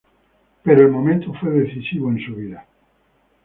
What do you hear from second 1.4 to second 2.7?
decisivo en su vida.